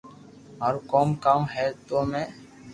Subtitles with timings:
[0.59, 2.21] مارو ڪوم ڪاو ھي تو ۾